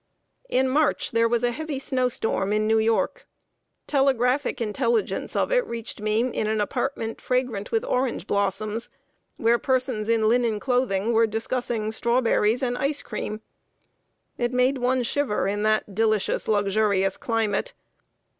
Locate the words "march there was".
0.67-1.43